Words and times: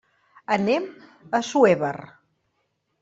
Anem 0.55 0.87
a 0.93 1.41
Assuévar. 1.41 1.95